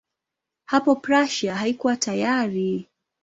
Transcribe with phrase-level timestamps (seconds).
[0.65, 2.87] Hapo Prussia haikuwa tayari.